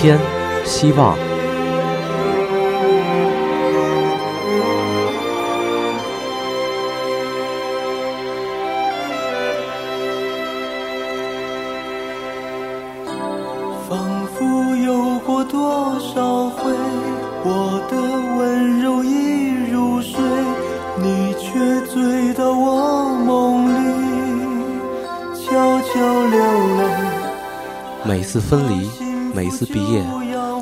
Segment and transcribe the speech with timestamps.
[0.00, 0.18] 天，
[0.64, 1.14] 希望。
[13.86, 16.72] 仿佛有过多少回，
[17.44, 17.94] 我的
[18.38, 20.18] 温柔已入睡，
[20.96, 23.78] 你却醉到我梦里，
[25.34, 26.40] 悄悄流
[26.78, 26.82] 泪。
[28.02, 28.88] 每次分离，
[29.34, 30.04] 每一次毕业，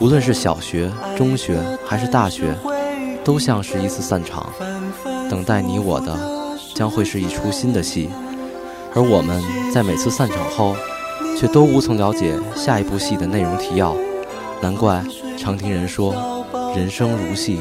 [0.00, 2.54] 无论是小学、中学还是大学，
[3.24, 4.52] 都像是一次散场。
[5.30, 6.18] 等待你我的，
[6.74, 8.08] 将会是一出新的戏，
[8.94, 10.74] 而我们在每次散场后。
[11.36, 13.96] 却都无从了解下一部戏的内容提要，
[14.62, 15.02] 难怪
[15.36, 16.14] 常听人说
[16.76, 17.60] “人生如戏”，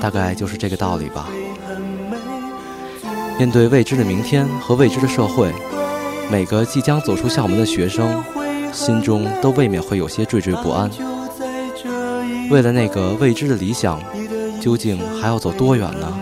[0.00, 1.28] 大概就是这个道理吧。
[3.38, 5.52] 面对未知的明天和未知的社会，
[6.30, 8.24] 每个即将走出校门的学生，
[8.72, 10.90] 心中都未免会有些惴惴不安。
[12.50, 14.00] 为了那个未知的理想，
[14.60, 16.12] 究竟还要走多远呢？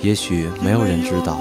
[0.00, 1.38] 也许没有人知道。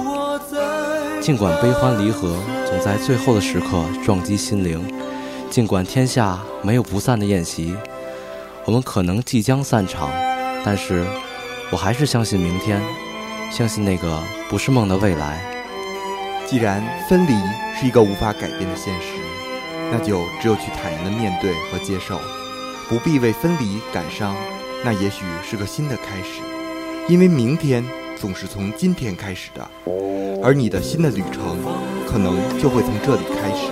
[1.21, 2.35] 尽管悲欢离合。
[2.73, 4.83] 总在最后的时刻撞击心灵。
[5.51, 7.75] 尽管天下没有不散的宴席，
[8.65, 10.09] 我们可能即将散场，
[10.65, 11.05] 但是
[11.69, 12.81] 我还是相信明天，
[13.51, 15.39] 相信那个不是梦的未来。
[16.47, 17.33] 既然分离
[17.79, 19.21] 是一个无法改变的现实，
[19.91, 22.19] 那就只有去坦然的面对和接受，
[22.89, 24.35] 不必为分离感伤。
[24.83, 26.41] 那也许是个新的开始，
[27.07, 27.83] 因为明天
[28.19, 29.69] 总是从今天开始的，
[30.43, 31.57] 而你的新的旅程。
[32.05, 33.71] 可能就会从这里开始，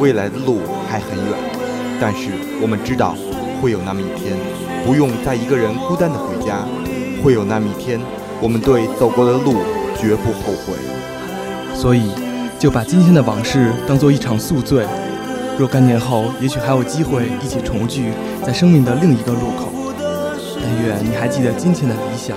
[0.00, 1.38] 未来的路还很远，
[2.00, 3.14] 但是我们知道，
[3.60, 4.36] 会有那么一天，
[4.84, 6.66] 不用再一个人孤单的回家，
[7.22, 8.00] 会有那么一天，
[8.40, 9.62] 我们对走过的路
[9.96, 10.74] 绝不后悔。
[11.72, 12.10] 所以，
[12.58, 14.84] 就把今天的往事当做一场宿醉，
[15.62, 18.10] 若干年后，也许还有机会一起重聚
[18.44, 19.70] 在生命的另一个路口。
[20.60, 22.36] 但愿你还记得今天的理想，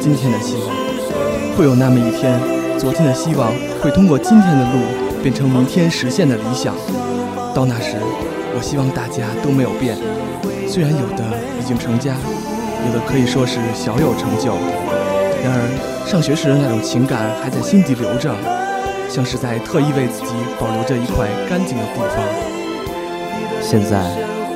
[0.00, 2.36] 今天的希望，会有那么一天。
[2.76, 4.80] 昨天的希望会通过今天的路
[5.22, 6.74] 变成明天实现的理想。
[7.54, 7.94] 到那时，
[8.56, 9.96] 我希望大家都没有变。
[10.66, 11.22] 虽然有的
[11.60, 12.16] 已经成家，
[12.88, 14.50] 有的可以说是小有成就，
[15.44, 18.34] 然而上学时的那种情感还在心底留着，
[19.08, 22.57] 像是在特意为自己保留着一块干净的地方。
[23.60, 24.02] 现在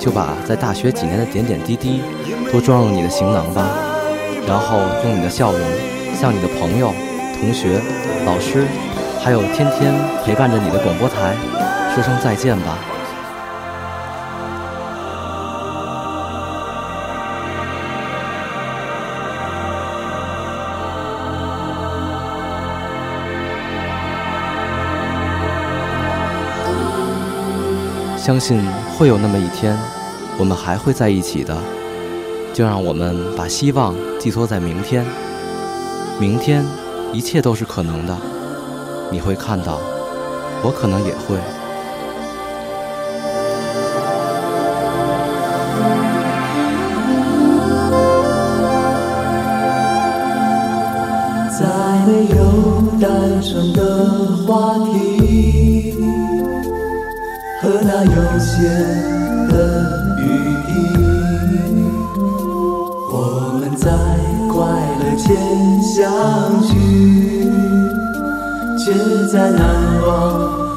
[0.00, 2.02] 就把在大学几年的点点滴滴
[2.52, 3.68] 都装入你的行囊吧，
[4.46, 5.60] 然后用你的笑容
[6.18, 6.92] 向你的朋友。
[7.38, 7.80] 同学、
[8.24, 8.64] 老师，
[9.20, 9.92] 还有天天
[10.24, 11.34] 陪伴着你的广播台，
[11.92, 12.78] 说声再见吧。
[28.16, 28.64] 相信
[28.96, 29.76] 会有那么一天，
[30.38, 31.56] 我们还会在一起的。
[32.52, 35.04] 就让我们把希望寄托在明天，
[36.20, 36.64] 明天。
[37.14, 38.16] 一切都是可能的，
[39.10, 39.78] 你会看到，
[40.62, 41.36] 我可能也会。
[51.50, 51.66] 再
[52.06, 52.40] 没有
[52.98, 54.06] 单纯的
[54.46, 55.31] 话题
[57.72, 58.60] 和那悠闲
[59.48, 59.56] 的
[60.18, 60.22] 雨
[60.66, 60.70] 滴，
[63.10, 63.16] 我
[63.58, 63.88] 们在
[64.52, 64.60] 快
[65.00, 65.34] 乐间
[65.82, 65.96] 相
[66.68, 66.74] 聚。
[68.76, 68.92] 却
[69.32, 69.62] 在难
[70.06, 70.71] 忘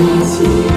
[0.00, 0.67] 一起。